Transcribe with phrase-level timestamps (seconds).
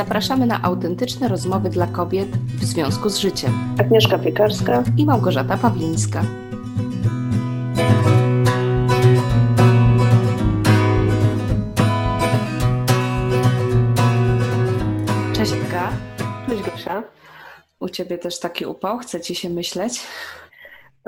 [0.00, 3.74] zapraszamy na autentyczne rozmowy dla kobiet w związku z życiem.
[3.80, 6.22] Agnieszka Piekarska i Małgorzata Pawlińska.
[15.32, 15.92] Cześć Ika.
[16.48, 17.02] Cześć Gosia.
[17.80, 18.98] U Ciebie też taki upał?
[18.98, 20.00] Chce Ci się myśleć?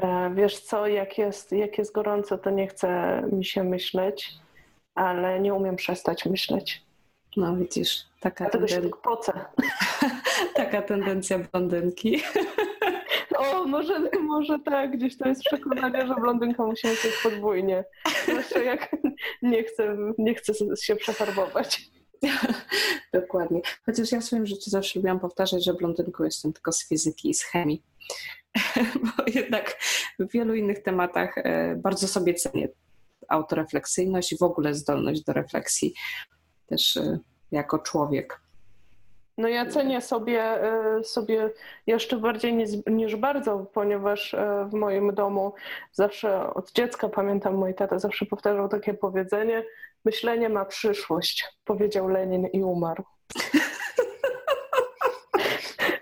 [0.02, 4.34] E, wiesz co, jak jest, jak jest gorąco, to nie chce mi się myśleć,
[4.95, 6.82] ale nie umiem przestać myśleć.
[7.36, 8.80] No widzisz, taka tendencja.
[9.02, 9.32] Poce.
[10.54, 12.21] taka tendencja blondynki.
[13.39, 17.85] O, może, może tak, gdzieś to jest przekonanie, że blondynka musi mieć podwójnie.
[18.29, 18.96] Zwłaszcza jak
[19.43, 21.90] nie chcę, nie chcę się przefarbować.
[23.14, 23.61] Dokładnie.
[23.86, 27.34] Chociaż ja w swoim życiu zawsze lubiłam powtarzać, że blondynką jestem tylko z fizyki i
[27.34, 27.82] z chemii.
[29.03, 29.79] Bo jednak
[30.18, 32.69] w wielu innych tematach e, bardzo sobie cenię
[33.28, 35.95] autorefleksyjność i w ogóle zdolność do refleksji
[36.67, 37.19] też e,
[37.52, 38.41] jako człowiek.
[39.38, 41.50] No ja cenię sobie, e, sobie
[41.86, 44.36] jeszcze bardziej niż, niż bardzo, ponieważ
[44.70, 45.53] w moim domu
[45.92, 49.64] zawsze od dziecka pamiętam, mój tata zawsze powtarzał takie powiedzenie,
[50.05, 53.05] myślenie ma przyszłość, powiedział Lenin i umarł.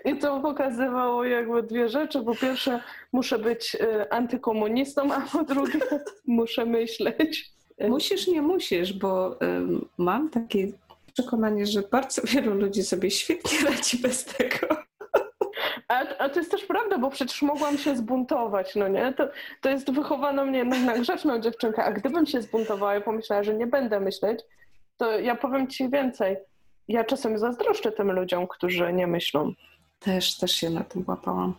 [0.05, 2.23] I to pokazywało jakby dwie rzeczy.
[2.23, 2.81] Po pierwsze,
[3.13, 5.79] muszę być e, antykomunistą, a po drugie,
[6.27, 7.51] muszę myśleć.
[7.89, 9.39] Musisz, nie musisz, bo
[9.97, 10.67] mam takie
[11.13, 14.67] przekonanie, że bardzo wielu ludzi sobie świetnie radzi bez tego.
[15.87, 19.13] A, a to jest też prawda, bo przecież mogłam się zbuntować, no nie?
[19.13, 19.27] To,
[19.61, 23.67] to jest wychowano mnie na grzeczną dziewczynkę, a gdybym się zbuntowała i pomyślała, że nie
[23.67, 24.39] będę myśleć,
[24.97, 26.37] to ja powiem ci więcej.
[26.87, 29.53] Ja czasem zazdroszczę tym ludziom, którzy nie myślą.
[29.99, 31.53] Też, też się na tym łapałam,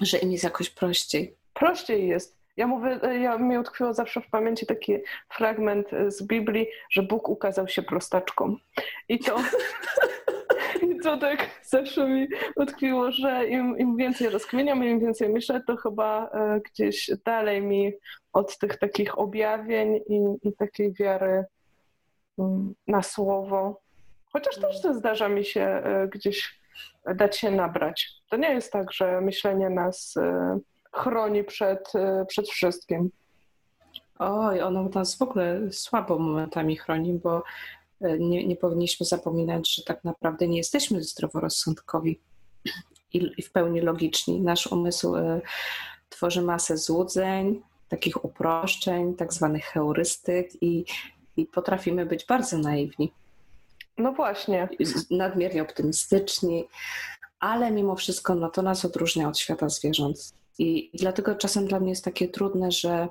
[0.00, 1.36] że im jest jakoś prościej.
[1.54, 2.41] Prościej jest.
[2.56, 7.68] Ja mówię, ja mi utkwiło zawsze w pamięci taki fragment z Biblii, że Bóg ukazał
[7.68, 8.58] się prostaczkom.
[9.08, 9.36] I to,
[10.90, 15.76] i to tak zawsze mi utkwiło, że im, im więcej rozkminiam, im więcej myślę, to
[15.76, 17.92] chyba e, gdzieś dalej mi
[18.32, 21.44] od tych takich objawień i, i takiej wiary
[22.38, 23.80] mm, na słowo.
[24.32, 26.60] Chociaż też to zdarza mi się e, gdzieś
[27.14, 28.10] dać się nabrać.
[28.30, 30.58] To nie jest tak, że myślenie nas e,
[30.92, 33.10] chroni przed, e, przed wszystkim.
[34.18, 37.42] Oj, ono nas w ogóle słabo momentami chroni, bo
[38.00, 42.20] e, nie, nie powinniśmy zapominać, że tak naprawdę nie jesteśmy zdroworozsądkowi
[43.12, 44.40] i, i w pełni logiczni.
[44.40, 45.14] Nasz umysł
[46.08, 50.84] tworzy masę złudzeń, takich uproszczeń, tak zwanych heurystyk i,
[51.36, 53.12] i potrafimy być bardzo naiwni.
[53.98, 54.68] No właśnie.
[55.10, 56.68] Nadmiernie optymistyczni,
[57.40, 60.34] ale mimo wszystko no, to nas odróżnia od świata zwierząt.
[60.58, 63.08] I dlatego czasem dla mnie jest takie trudne, że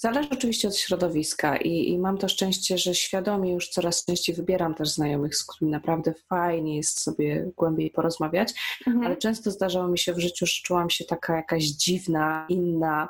[0.00, 4.74] Zależy oczywiście od środowiska i, i, mam to szczęście, że świadomie już coraz częściej wybieram
[4.74, 8.52] też znajomych, z którymi naprawdę fajnie jest sobie głębiej porozmawiać,
[8.86, 9.06] mhm.
[9.06, 13.08] ale często zdarzało mi się w życiu, że czułam się taka jakaś dziwna, inna,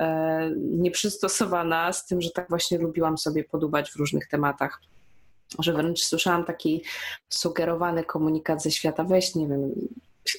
[0.00, 4.80] e, nieprzystosowana z tym, że tak właśnie lubiłam sobie podubać w różnych tematach.
[5.58, 6.82] Że wręcz słyszałam taki
[7.28, 9.72] sugerowany komunikat ze świata, weź, nie wiem,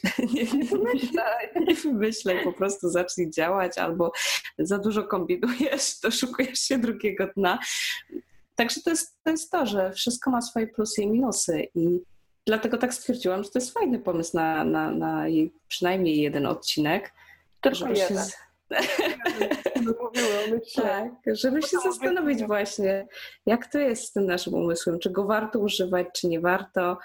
[0.33, 4.11] nie, nie wymyślaj, nie wymyślaj, po prostu zacznij działać albo
[4.59, 7.59] za dużo kombinujesz, doszukujesz się drugiego dna.
[8.55, 11.99] Także to jest, to jest to, że wszystko ma swoje plusy i minusy i
[12.45, 15.25] dlatego tak stwierdziłam, że to jest fajny pomysł na, na, na
[15.67, 17.13] przynajmniej jeden odcinek.
[17.61, 18.25] Tylko jeden.
[20.65, 20.81] Się...
[20.81, 23.07] tak, żeby się zastanowić właśnie,
[23.45, 26.97] jak to jest z tym naszym umysłem, czy go warto używać, czy nie warto.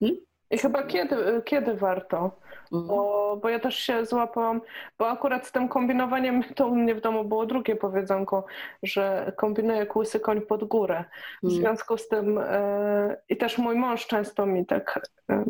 [0.00, 0.20] Hmm?
[0.52, 2.30] I chyba kiedy, kiedy warto?
[2.72, 2.86] Mhm.
[2.86, 4.60] Bo, bo ja też się złapałam,
[4.98, 8.44] bo akurat z tym kombinowaniem to u mnie w domu było drugie powiedzonko,
[8.82, 11.04] że kombinuję kłysy koń pod górę.
[11.42, 11.62] W mhm.
[11.62, 15.44] związku z tym e, i też mój mąż często mi tak e,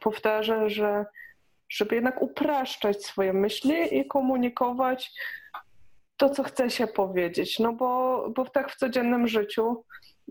[0.00, 1.06] powtarza, że
[1.68, 5.12] żeby jednak upraszczać swoje myśli i komunikować
[6.16, 7.58] to, co chce się powiedzieć.
[7.58, 9.84] No bo, bo tak w codziennym życiu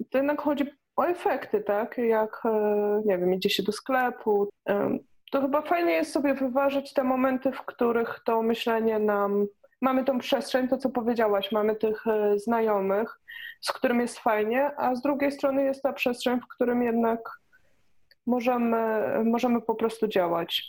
[0.10, 1.98] to jednak chodzi o efekty, tak?
[1.98, 4.50] Jak, e, nie wiem, idzie się do sklepu.
[5.32, 9.46] To chyba fajnie jest sobie wyważyć te momenty, w których to myślenie nam.
[9.82, 13.20] Mamy tą przestrzeń, to co powiedziałaś, mamy tych e, znajomych,
[13.62, 17.20] z którym jest fajnie, a z drugiej strony jest ta przestrzeń, w którym jednak
[18.26, 18.78] możemy,
[19.24, 20.64] możemy po prostu działać.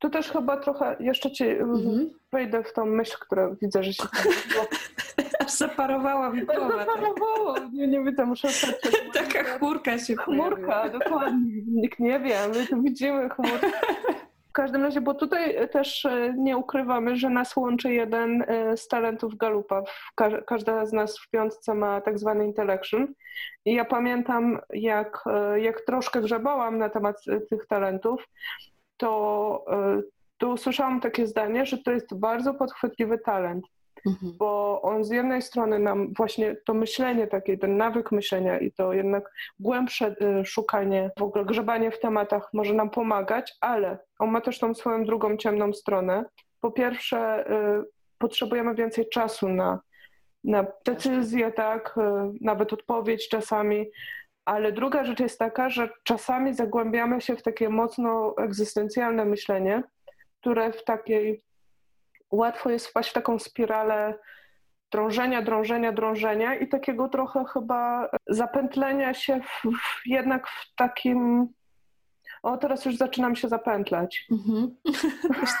[0.00, 2.10] Tu też chyba trochę jeszcze ci mhm.
[2.32, 4.04] wejdę w tą myśl, która widzę, że się
[5.40, 6.84] Aż zaparowała mi głowę.
[6.86, 7.58] Zaparowała.
[7.72, 8.48] Nie, nie widzę, muszę.
[9.14, 11.62] Taka chmurka się Chmurka, dokładnie.
[11.66, 13.70] Nikt nie wie, my tu widzimy chmurkę.
[14.58, 19.36] każdym razie, bo tutaj też e, nie ukrywamy, że nas łączy jeden e, z talentów
[19.36, 19.82] Galupa.
[20.46, 23.14] Każda z nas w piątce ma tak zwany intellection.
[23.64, 27.16] I ja pamiętam, jak, e, jak troszkę grzebałam na temat
[27.50, 28.28] tych talentów,
[28.96, 29.64] to,
[30.38, 33.64] to usłyszałam takie zdanie, że to jest bardzo podchwytliwy talent.
[34.06, 34.32] Mhm.
[34.38, 38.92] Bo on z jednej strony nam właśnie to myślenie takie, ten nawyk myślenia i to
[38.92, 44.40] jednak głębsze y, szukanie, w ogóle grzebanie w tematach może nam pomagać, ale on ma
[44.40, 46.24] też tą swoją drugą ciemną stronę.
[46.60, 47.84] Po pierwsze, y,
[48.18, 49.80] potrzebujemy więcej czasu na,
[50.44, 52.00] na decyzję, tak, y,
[52.40, 53.90] nawet odpowiedź czasami,
[54.44, 59.82] ale druga rzecz jest taka, że czasami zagłębiamy się w takie mocno egzystencjalne myślenie,
[60.40, 61.42] które w takiej
[62.30, 64.18] łatwo jest wpaść w taką spiralę
[64.92, 71.48] drążenia, drążenia, drążenia i takiego trochę chyba zapętlenia się w, w, jednak w takim.
[72.42, 74.26] O, teraz już zaczynam się zapętlać.
[74.30, 74.76] Mhm.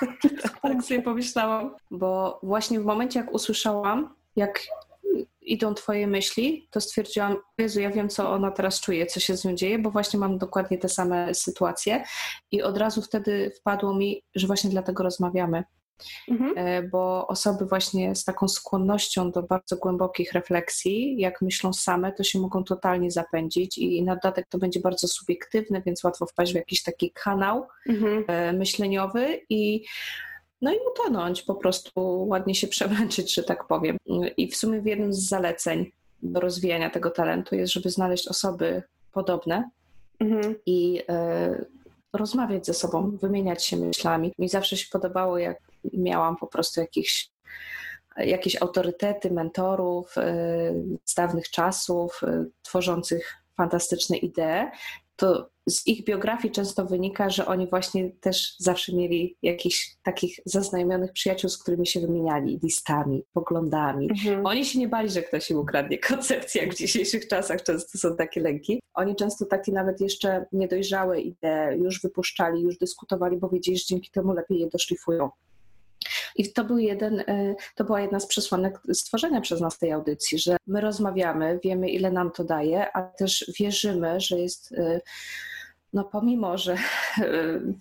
[0.42, 4.60] tak, tak sobie pomyślałam, bo właśnie w momencie, jak usłyszałam, jak
[5.40, 9.44] idą Twoje myśli, to stwierdziłam, Jezu, ja wiem, co ona teraz czuje, co się z
[9.44, 12.04] nią dzieje, bo właśnie mam dokładnie te same sytuacje.
[12.50, 15.64] I od razu wtedy wpadło mi, że właśnie dlatego rozmawiamy.
[16.28, 16.52] Mhm.
[16.56, 22.24] E, bo osoby właśnie z taką skłonnością do bardzo głębokich refleksji, jak myślą same, to
[22.24, 26.56] się mogą totalnie zapędzić i na dodatek to będzie bardzo subiektywne, więc łatwo wpaść w
[26.56, 28.24] jakiś taki kanał mhm.
[28.28, 29.84] E, myśleniowy i
[30.62, 33.96] no i utonąć, po prostu ładnie się przemęczyć, że tak powiem.
[34.36, 35.90] I w sumie w jednym z zaleceń
[36.22, 39.70] do rozwijania tego talentu jest, żeby znaleźć osoby podobne
[40.20, 40.54] mhm.
[40.66, 41.66] i y,
[42.12, 44.32] rozmawiać ze sobą, wymieniać się myślami.
[44.38, 45.58] Mi zawsze się podobało, jak
[45.92, 47.30] miałam po prostu jakichś
[48.16, 50.20] jakieś autorytety, mentorów y,
[51.04, 54.70] z dawnych czasów, y, tworzących fantastyczne idee,
[55.16, 61.12] to z ich biografii często wynika, że oni właśnie też zawsze mieli jakichś takich zaznajomionych
[61.12, 64.08] przyjaciół, z którymi się wymieniali listami, poglądami.
[64.10, 64.46] Mhm.
[64.46, 68.16] Oni się nie bali, że ktoś im ukradnie koncepcję, jak w dzisiejszych czasach często są
[68.16, 68.80] takie lęki.
[68.94, 74.10] Oni często takie nawet jeszcze niedojrzałe idee już wypuszczali, już dyskutowali, bo wiedzieli, że dzięki
[74.10, 75.30] temu lepiej je doszlifują.
[76.36, 80.38] I to, był jeden, e, to była jedna z przesłanek stworzenia przez nas tej audycji,
[80.38, 85.00] że my rozmawiamy, wiemy ile nam to daje, ale też wierzymy, że jest e,
[85.92, 86.76] no pomimo, że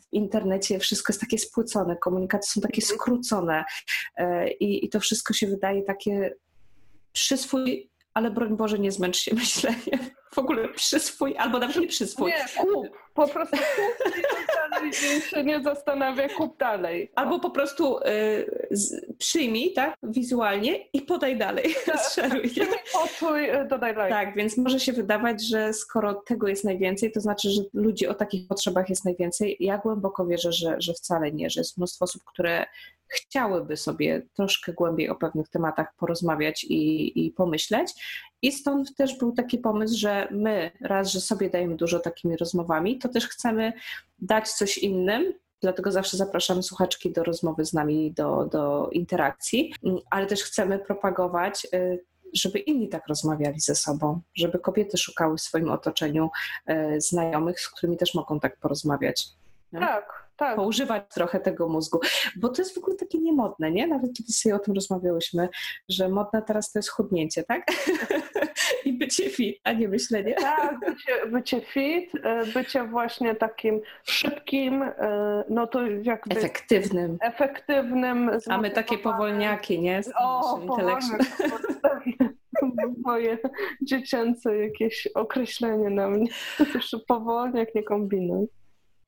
[0.02, 3.00] w internecie wszystko jest takie spłycone, komunikaty są takie mhm.
[3.00, 3.64] skrócone
[4.60, 6.34] i, i to wszystko się wydaje takie
[7.12, 10.00] przyswój, ale broń Boże nie zmęcz się myśleniem
[10.34, 12.32] w ogóle przyswój, albo nawet nie przyswój.
[12.32, 12.88] Nie, kup.
[13.14, 14.08] Po prostu kup
[14.86, 17.12] i się nie zastanawia, kup dalej.
[17.16, 18.04] Albo po prostu y,
[19.18, 21.76] przyjmij, tak, wizualnie i podaj dalej.
[21.86, 22.00] Tak.
[22.14, 22.52] Szeruj.
[22.94, 24.12] Poczuj, y, dodaj dalej.
[24.12, 28.14] Tak, więc może się wydawać, że skoro tego jest najwięcej, to znaczy, że ludzi o
[28.14, 29.58] takich potrzebach jest najwięcej.
[29.60, 32.66] Ja głęboko wierzę, że, że wcale nie, że jest mnóstwo osób, które
[33.08, 37.94] chciałyby sobie troszkę głębiej o pewnych tematach porozmawiać i, i pomyśleć.
[38.42, 43.00] I stąd też był taki pomysł, że my raz, że sobie dajemy dużo takimi rozmowami,
[43.00, 43.74] to też chcemy
[44.20, 49.74] dać coś innym, Dlatego zawsze zapraszamy słuchaczki do rozmowy z nami, do, do interakcji,
[50.10, 55.42] ale też chcemy propagować, y, żeby inni tak rozmawiali ze sobą, żeby kobiety szukały w
[55.42, 56.30] swoim otoczeniu
[56.70, 59.28] y, znajomych, z którymi też mogą tak porozmawiać.
[59.72, 60.56] Tak, tak.
[60.56, 62.00] poużywać trochę tego mózgu,
[62.36, 63.88] bo to jest w ogóle takie niemodne, nie?
[63.88, 65.50] Nawet kiedy sobie o tym rozmawiałyśmy,
[65.90, 67.66] że modne teraz to jest chudnięcie, tak?
[68.86, 70.34] I bycie fit, a nie myślenie.
[70.34, 76.38] Tak, bycie, bycie fit, e, bycie właśnie takim szybkim, e, no to jakby...
[76.38, 77.18] Efektywnym.
[77.22, 78.32] Efektywnym.
[78.50, 80.04] A my takie powolniaki, nie?
[80.04, 80.60] Z o,
[83.06, 83.38] Moje
[83.82, 86.28] dziecięce jakieś określenie na mnie.
[87.08, 88.48] Powolniak, nie kombinuj.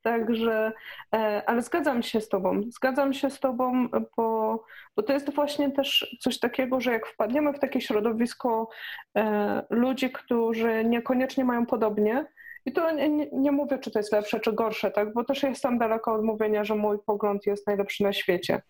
[0.02, 0.72] Także,
[1.14, 2.62] e, ale zgadzam się z Tobą.
[2.68, 4.64] Zgadzam się z Tobą, bo,
[4.96, 8.68] bo to jest właśnie też coś takiego, że jak wpadniemy w takie środowisko
[9.16, 12.26] e, ludzi, którzy niekoniecznie mają podobnie,
[12.66, 15.12] i to nie, nie, mówię, czy to jest lepsze, czy gorsze, tak?
[15.12, 18.62] bo też jestem daleko od mówienia, że mój pogląd jest najlepszy na świecie.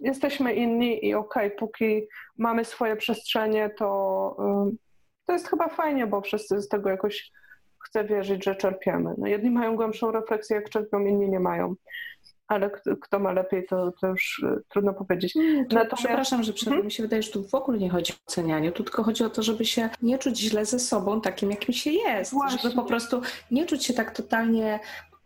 [0.00, 2.06] Jesteśmy inni i okej, okay, póki
[2.38, 4.36] mamy swoje przestrzenie, to,
[4.72, 4.76] y,
[5.26, 7.32] to jest chyba fajnie, bo wszyscy z tego jakoś
[7.86, 9.14] chcę wierzyć, że czerpiemy.
[9.18, 11.74] No jedni mają głębszą refleksję, jak czerpią, inni nie mają.
[12.48, 15.34] Ale kto, ma lepiej, to, to już y, trudno powiedzieć.
[15.68, 15.94] Natomiast...
[15.94, 16.70] Przepraszam, że przerwę.
[16.70, 16.86] Hmm?
[16.86, 19.30] Mi się wydaje, że tu w ogóle nie chodzi o ocenianiu, tu tylko chodzi o
[19.30, 22.32] to, żeby się nie czuć źle ze sobą, takim jakim się jest.
[22.32, 22.58] Właśnie.
[22.58, 24.80] Żeby po prostu nie czuć się tak totalnie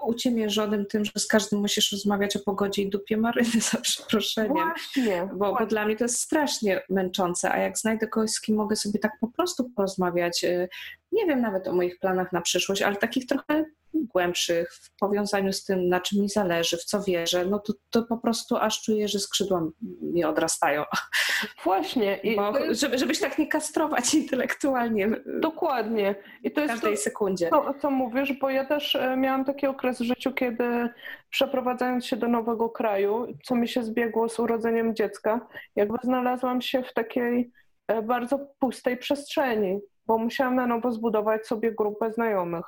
[0.07, 4.53] uciemiężonym tym, że z każdym musisz rozmawiać o pogodzie i dupie maryny za przeproszeniem.
[4.53, 5.59] Właśnie, bo, właśnie.
[5.59, 8.99] bo dla mnie to jest strasznie męczące, a jak znajdę kogoś, z kim mogę sobie
[8.99, 10.69] tak po prostu porozmawiać, y,
[11.13, 13.65] nie wiem nawet o moich planach na przyszłość, ale takich trochę
[13.95, 18.03] głębszych, w powiązaniu z tym, na czym mi zależy, w co wierzę, no to, to
[18.03, 19.71] po prostu aż czuję, że skrzydła
[20.03, 20.85] mi odrastają.
[21.65, 22.17] Właśnie.
[22.17, 25.11] I Bo, żeby, żebyś tak nie kastrować intelektualnie.
[25.41, 26.15] Dokładnie.
[26.43, 27.49] I to jest w każdej to, sekundzie.
[27.49, 30.89] To, co mówisz, bo ja też e, miałam taki okres w życiu, kiedy
[31.31, 36.83] przeprowadzając się do nowego kraju, co mi się zbiegło z urodzeniem dziecka, jakby znalazłam się
[36.83, 37.53] w takiej
[37.89, 42.65] e, bardzo pustej przestrzeni, bo musiałam na nowo zbudować sobie grupę znajomych.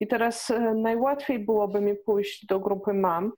[0.00, 3.32] I teraz e, najłatwiej byłoby mi pójść do grupy mam,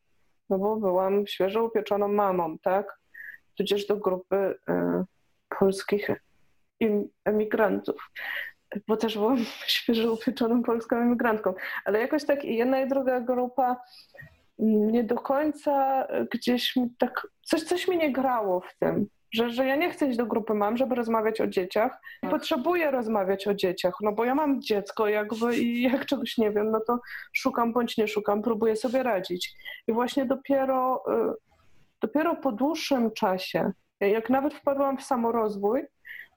[0.50, 2.98] no bo byłam świeżo upieczoną mamą, tak?
[3.56, 5.04] Tudzież do grupy y,
[5.58, 6.10] polskich
[7.24, 8.10] emigrantów,
[8.88, 9.38] bo też byłam
[9.76, 11.54] świeżo upieczoną polską emigrantką.
[11.84, 13.76] Ale jakoś tak i jedna i druga grupa
[14.58, 19.66] nie do końca gdzieś mi tak, coś, coś mi nie grało w tym że, że
[19.66, 22.00] ja nie chcę iść do grupy mam, żeby rozmawiać o dzieciach.
[22.20, 22.30] Tak.
[22.30, 26.70] Potrzebuję rozmawiać o dzieciach, no bo ja mam dziecko jakby i jak czegoś nie wiem,
[26.70, 26.98] no to
[27.32, 29.54] szukam bądź nie szukam, próbuję sobie radzić.
[29.86, 31.34] I właśnie dopiero, y,
[32.00, 35.82] dopiero po dłuższym czasie, jak nawet wpadłam w samorozwój,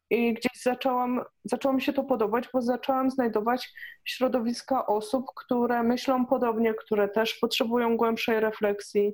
[0.10, 3.74] i gdzieś zaczęłam, zaczęło mi się to podobać, bo zaczęłam znajdować
[4.06, 9.14] środowiska osób, które myślą podobnie, które też potrzebują głębszej refleksji,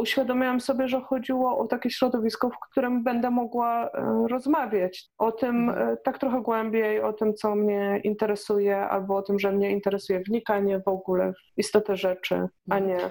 [0.00, 5.70] uświadomiłam sobie, że chodziło o takie środowisko, w którym będę mogła e, rozmawiać o tym
[5.70, 10.20] e, tak trochę głębiej, o tym, co mnie interesuje, albo o tym, że mnie interesuje
[10.20, 13.10] wnikanie w ogóle w istotę rzeczy, a nie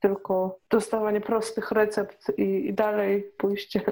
[0.00, 3.82] tylko dostawanie prostych recept i, i dalej pójście.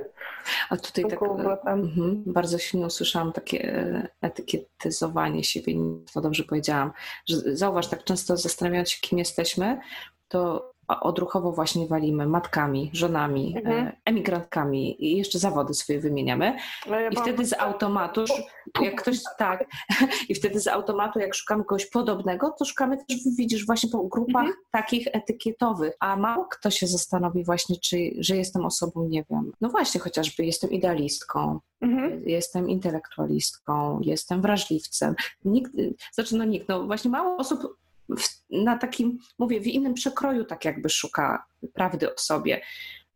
[0.70, 1.22] A tutaj tak
[1.66, 5.74] mhm, bardzo silnie usłyszałam takie e, etykietyzowanie siebie,
[6.14, 6.92] to dobrze powiedziałam,
[7.28, 9.80] że zauważ, tak często zastanawiając się, kim jesteśmy,
[10.28, 13.86] to odruchowo właśnie walimy matkami, żonami, mhm.
[13.86, 16.56] E, emigrantkami i jeszcze zawody swoje wymieniamy.
[16.90, 18.24] No ja I wtedy z automatu,
[18.82, 19.64] jak ktoś tak,
[20.28, 24.46] i wtedy z automatu, jak szukamy kogoś podobnego, to szukamy też, widzisz, właśnie po grupach
[24.46, 24.56] mhm.
[24.70, 25.94] takich etykietowych.
[26.00, 30.44] A mało kto się zastanowi właśnie, czy, że jestem osobą, nie wiem, no właśnie chociażby
[30.44, 32.22] jestem idealistką, Mhm.
[32.26, 35.14] Jestem intelektualistką, jestem wrażliwcem.
[35.44, 35.72] Nikt,
[36.12, 37.76] znaczy no nikt, no właśnie mało osób
[38.50, 42.60] na takim, mówię, w innym przekroju tak jakby szuka prawdy o sobie.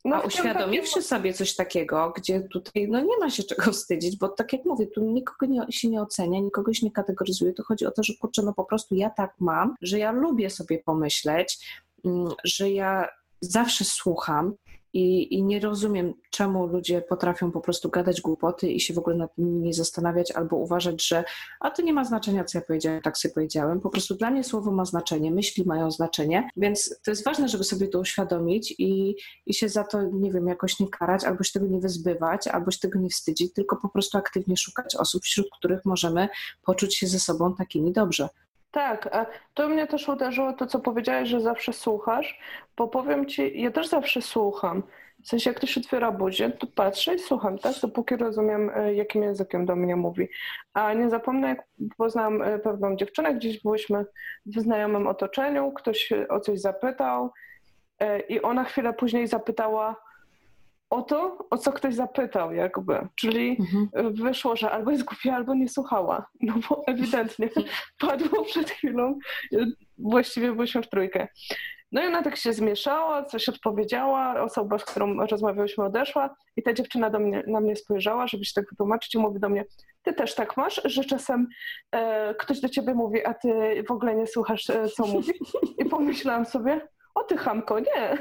[0.05, 4.29] No, A uświadomiwszy sobie coś takiego, gdzie tutaj no nie ma się czego wstydzić, bo
[4.29, 7.87] tak jak mówię, tu nikogo nie, się nie ocenia, nikogo się nie kategoryzuje, to chodzi
[7.87, 11.67] o to, że kurczę, no po prostu ja tak mam, że ja lubię sobie pomyśleć,
[12.05, 13.09] mm, że ja
[13.41, 14.55] zawsze słucham,
[14.93, 19.17] i, I, nie rozumiem, czemu ludzie potrafią po prostu gadać głupoty i się w ogóle
[19.17, 21.25] nad nimi nie zastanawiać albo uważać, że
[21.61, 23.81] a to nie ma znaczenia, co ja powiedziałem, tak sobie powiedziałem.
[23.81, 27.65] Po prostu dla mnie słowo ma znaczenie, myśli mają znaczenie, więc to jest ważne, żeby
[27.65, 31.53] sobie to uświadomić i, i się za to, nie wiem, jakoś nie karać, albo się
[31.53, 35.47] tego nie wyzbywać, albo się tego nie wstydzić, tylko po prostu aktywnie szukać osób, wśród
[35.59, 36.29] których możemy
[36.65, 38.29] poczuć się ze sobą takimi dobrze.
[38.73, 42.39] Tak, a to mnie też uderzyło to, co powiedziałeś, że zawsze słuchasz,
[42.77, 44.83] bo powiem ci, ja też zawsze słucham.
[45.25, 47.75] W sensie, jak ktoś otwiera buzię, to patrzę i słucham, tak?
[47.83, 50.29] Dopóki rozumiem, e, jakim językiem do mnie mówi.
[50.75, 54.05] A nie zapomnę, jak poznałam e, pewną dziewczynę, gdzieś byłyśmy
[54.47, 57.33] w znajomym otoczeniu, ktoś o coś zapytał
[57.99, 59.97] e, i ona chwilę później zapytała,
[60.93, 63.09] o to, o co ktoś zapytał jakby.
[63.15, 64.15] Czyli mhm.
[64.15, 66.27] wyszło, że albo jest głupia, albo nie słuchała.
[66.41, 67.49] No bo ewidentnie
[68.01, 69.19] padło przed chwilą,
[69.99, 71.29] właściwie byliśmy w trójkę.
[71.93, 76.73] No i ona tak się zmieszała, coś odpowiedziała, osoba, z którą rozmawiałyśmy odeszła i ta
[76.73, 79.65] dziewczyna do mnie, na mnie spojrzała, żeby się tak wytłumaczyć i mówi do mnie,
[80.03, 81.47] ty też tak masz, że czasem
[81.93, 85.33] e, ktoś do ciebie mówi, a ty w ogóle nie słuchasz, e, co mówi?
[85.79, 88.19] I pomyślałam sobie, o ty chamko, nie.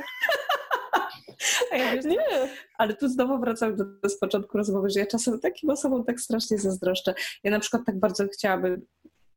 [1.72, 2.50] Ja nie.
[2.78, 6.20] Ale tu znowu wracam do, do z początku rozmowy, że ja czasem takim osobom tak
[6.20, 7.14] strasznie zazdroszczę.
[7.44, 8.86] Ja na przykład tak bardzo chciałabym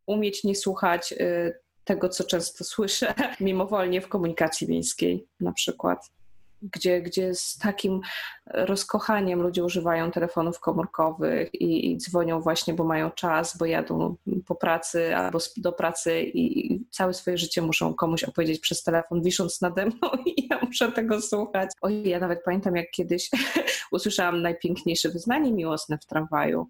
[0.07, 6.11] umieć nie słuchać y, tego, co często słyszę mimowolnie w komunikacji miejskiej na przykład
[6.73, 8.01] gdzie, gdzie z takim
[8.47, 14.17] rozkochaniem ludzie używają telefonów komórkowych i, i dzwonią właśnie, bo mają czas, bo jadą
[14.47, 19.23] po pracy albo do pracy i, i całe swoje życie muszą komuś opowiedzieć przez telefon,
[19.23, 21.71] wisząc nade mną i ja muszę tego słuchać.
[21.81, 23.31] Oj, ja nawet pamiętam, jak kiedyś
[23.93, 26.69] usłyszałam najpiękniejsze wyznanie miłosne w tramwaju.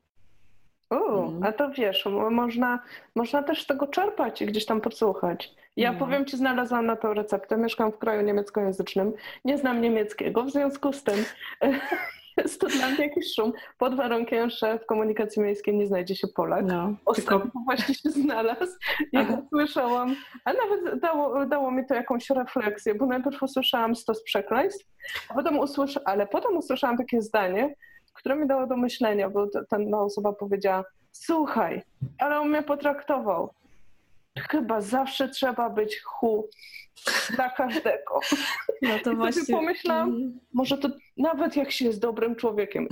[0.90, 1.42] O, mhm.
[1.42, 2.78] a to wiesz, można,
[3.14, 5.54] można też z tego czerpać i gdzieś tam podsłuchać.
[5.76, 5.99] Ja no.
[5.99, 7.57] powiem Ci, znalazłam na to receptę.
[7.57, 9.12] Mieszkam w kraju niemieckojęzycznym.
[9.45, 11.25] Nie znam niemieckiego, w związku z tym
[12.37, 13.52] jest to dla mnie jakiś szum.
[13.78, 16.64] Pod warunkiem, że w komunikacji miejskiej nie znajdzie się Polak.
[16.64, 17.59] No, Ostatnio tylko...
[17.64, 18.78] właśnie się znalazł
[19.12, 24.87] i usłyszałam, a nawet dało, dało mi to jakąś refleksję, bo najpierw usłyszałam stos przekleństw,
[25.28, 25.59] a potem
[26.04, 27.75] ale potem usłyszałam takie zdanie,
[28.12, 31.83] które mi dało do myślenia, bo ta osoba powiedziała, słuchaj,
[32.19, 33.54] ale on mnie potraktował.
[34.40, 36.48] Chyba zawsze trzeba być hu
[37.30, 38.20] dla każdego.
[38.82, 39.54] No to I właśnie.
[39.54, 42.88] pomyślałam, może to nawet jak się jest dobrym człowiekiem.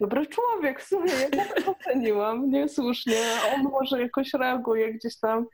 [0.00, 5.46] dobry człowiek, w sumie ja tak oceniłam niesłusznie, a on może jakoś reaguje gdzieś tam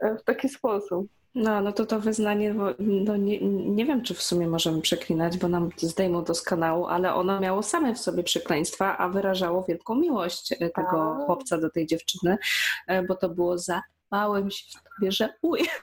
[0.00, 1.06] e, w taki sposób.
[1.34, 5.48] No, no to to wyznanie, no nie, nie wiem, czy w sumie możemy przeklinać, bo
[5.48, 9.94] nam zdejmą to z kanału, ale ono miało same w sobie przekleństwa, a wyrażało wielką
[9.94, 11.26] miłość e, tego a.
[11.26, 12.38] chłopca do tej dziewczyny,
[12.86, 15.64] e, bo to było za małym się w tobie żałuję.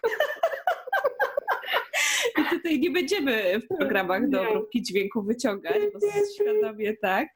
[2.40, 6.00] I tutaj nie będziemy w programach do obróbki dźwięku wyciągać, bo
[6.36, 7.28] świadomie tak.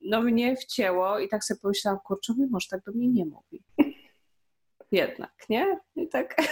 [0.00, 3.62] No mnie wcięło i tak sobie pomyślałam, kurczę, może tak do mnie nie mówi.
[4.92, 5.78] Jednak, nie?
[5.96, 6.34] I tak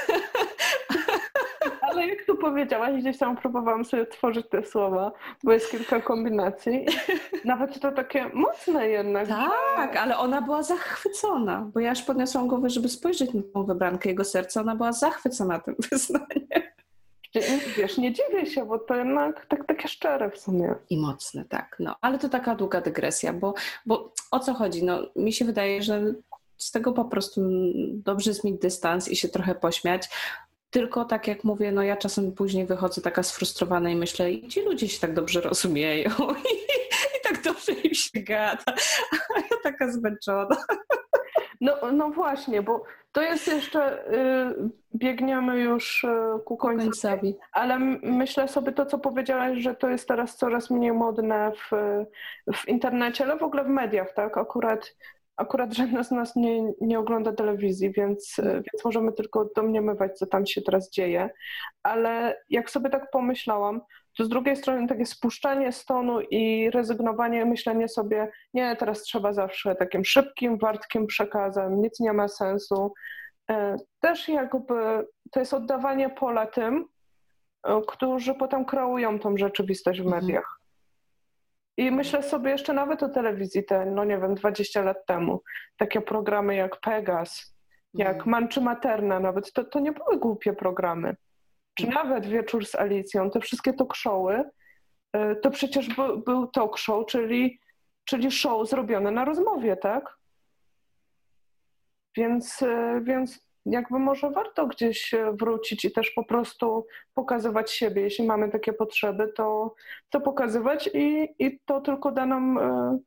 [1.90, 5.12] ale jak tu powiedziałaś, gdzieś tam próbowałam sobie tworzyć te słowa,
[5.44, 6.86] bo jest kilka kombinacji.
[7.44, 9.28] Nawet to takie mocne jednak.
[9.76, 14.08] Tak, ale ona była zachwycona, bo ja aż podniosłam głowę, żeby spojrzeć na tą wybrankę
[14.08, 14.60] jego serca.
[14.60, 16.48] Ona była zachwycona tym wyznaniem.
[17.76, 20.74] Wiesz, nie dziwię się, bo to jednak tak, takie szczere w sumie.
[20.90, 21.76] I mocne, tak.
[21.80, 23.54] No, ale to taka długa dygresja, bo,
[23.86, 24.84] bo o co chodzi?
[24.84, 26.14] No, mi się wydaje, że
[26.60, 27.40] z tego po prostu
[27.94, 30.08] dobrze jest mieć dystans i się trochę pośmiać,
[30.70, 34.62] tylko tak jak mówię, no ja czasem później wychodzę taka sfrustrowana i myślę, i ci
[34.62, 36.10] ludzie się tak dobrze rozumieją?
[36.20, 36.54] I,
[37.16, 38.64] i tak dobrze im się gada,
[39.36, 40.56] a ja taka zmęczona.
[41.60, 46.08] No, no właśnie, bo to jest jeszcze, y, biegniemy już y,
[46.44, 51.52] ku końcowi, ale myślę sobie to, co powiedziałaś, że to jest teraz coraz mniej modne
[51.52, 51.70] w,
[52.56, 54.38] w internecie, ale w ogóle w mediach, tak?
[54.38, 54.94] Akurat
[55.40, 58.54] akurat żadna z nas nie, nie ogląda telewizji, więc, mm.
[58.54, 61.30] więc możemy tylko domniemywać, co tam się teraz dzieje.
[61.82, 63.80] Ale jak sobie tak pomyślałam,
[64.16, 69.74] to z drugiej strony takie spuszczanie stonu i rezygnowanie, myślenie sobie, nie, teraz trzeba zawsze
[69.74, 72.92] takim szybkim, wartkim przekazem, nic nie ma sensu.
[73.50, 76.84] E, też jakby to jest oddawanie pola tym,
[77.64, 80.22] e, którzy potem kreują tą rzeczywistość w mhm.
[80.24, 80.59] mediach.
[81.80, 85.42] I myślę sobie jeszcze nawet o telewizji, te, no nie wiem, 20 lat temu.
[85.76, 87.56] Takie programy jak Pegas,
[87.94, 88.30] jak mhm.
[88.30, 91.16] Man czy Materna nawet, to, to nie były głupie programy.
[91.74, 92.06] Czy mhm.
[92.06, 94.44] nawet Wieczór z Alicją, te wszystkie talk showy,
[95.16, 97.60] y, to przecież był, był talk show, czyli,
[98.04, 100.16] czyli show zrobione na rozmowie, tak?
[102.16, 108.02] Więc, y, więc jakby może warto gdzieś wrócić i też po prostu pokazywać siebie.
[108.02, 109.74] Jeśli mamy takie potrzeby, to,
[110.10, 112.98] to pokazywać i, i to tylko da nam e,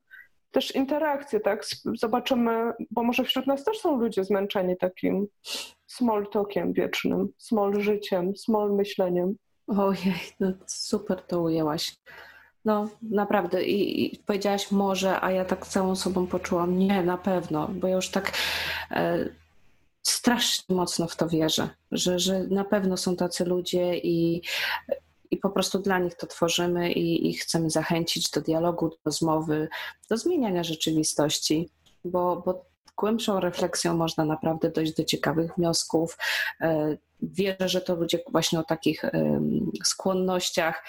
[0.51, 1.65] też interakcję, tak?
[1.95, 5.27] Zobaczymy, bo może wśród nas też są ludzie zmęczeni takim
[5.87, 9.35] small talkiem wiecznym, small życiem, small myśleniem.
[9.67, 11.95] Ojej, no super to ujęłaś.
[12.65, 13.63] No, naprawdę.
[13.63, 17.95] I, I, powiedziałaś może, a ja tak całą sobą poczułam, nie, na pewno, bo ja
[17.95, 18.31] już tak
[18.91, 19.29] e,
[20.03, 24.41] strasznie mocno w to wierzę, że, że na pewno są tacy ludzie i,
[25.31, 29.67] i po prostu dla nich to tworzymy i, i chcemy zachęcić do dialogu, do rozmowy,
[30.09, 31.69] do zmieniania rzeczywistości,
[32.05, 32.65] bo, bo
[32.97, 36.17] głębszą refleksją można naprawdę dojść do ciekawych wniosków.
[36.61, 39.05] E, wierzę, że to ludzie właśnie o takich
[39.83, 40.83] skłonnościach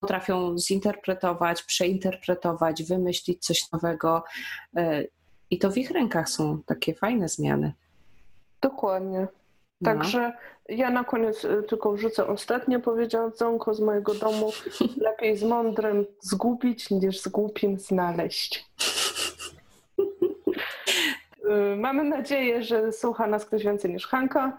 [0.00, 4.24] potrafią zinterpretować, przeinterpretować, wymyślić coś nowego.
[4.76, 5.04] E,
[5.50, 7.72] I to w ich rękach są takie fajne zmiany.
[8.62, 9.28] Dokładnie.
[9.80, 9.90] No.
[9.90, 10.32] Także
[10.68, 14.52] ja na koniec y, tylko wrzucę ostatnie powiedzonko z mojego domu.
[14.96, 18.70] Lepiej z mądrym zgubić niż z głupim znaleźć.
[21.44, 24.58] Y, mamy nadzieję, że słucha nas ktoś więcej niż Hanka.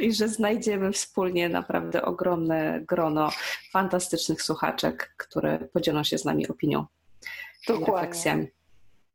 [0.00, 3.30] I że znajdziemy wspólnie naprawdę ogromne grono
[3.72, 6.86] fantastycznych słuchaczek, które podzielą się z nami opinią
[7.68, 7.94] Dokładnie.
[7.94, 8.46] refleksjami.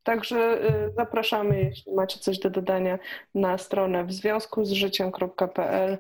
[0.04, 3.00] Także y, zapraszamy, jeśli macie coś do dodania,
[3.36, 5.98] na stronę w związku z życiem.pl.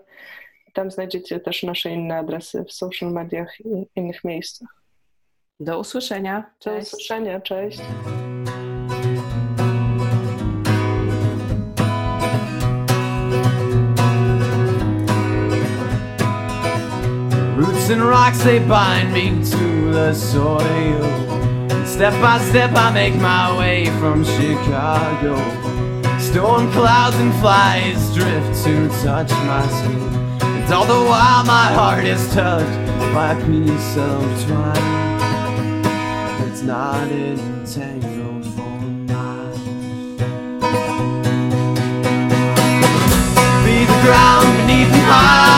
[0.74, 4.68] Tam znajdziecie też nasze inne adresy w social mediach i innych miejscach.
[5.60, 6.52] Do usłyszenia.
[6.60, 6.92] Cześć.
[6.92, 7.42] Do usłyszenia.
[7.42, 7.80] Cześć.
[17.58, 21.33] Roots and rocks they bind me to the soil
[21.94, 25.38] Step by step I make my way from Chicago.
[26.18, 30.02] Storm clouds and flies drift to touch my skin.
[30.42, 32.80] And all the while my heart is touched
[33.14, 35.86] by a piece of twine.
[36.50, 38.80] It's not entangled for
[39.12, 39.60] miles
[43.64, 45.53] Be the ground beneath my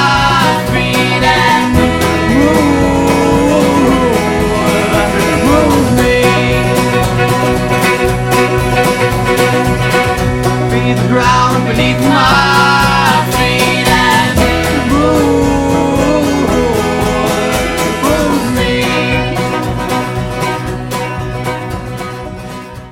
[11.15, 12.64] ground beneath my